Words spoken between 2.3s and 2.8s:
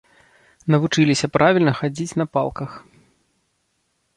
палках.